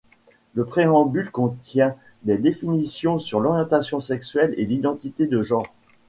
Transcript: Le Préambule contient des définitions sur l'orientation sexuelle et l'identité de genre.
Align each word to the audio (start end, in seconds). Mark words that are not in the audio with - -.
Le 0.55 0.65
Préambule 0.65 1.29
contient 1.29 1.95
des 2.23 2.39
définitions 2.39 3.19
sur 3.19 3.39
l'orientation 3.39 3.99
sexuelle 3.99 4.55
et 4.57 4.65
l'identité 4.65 5.27
de 5.27 5.43
genre. 5.43 5.67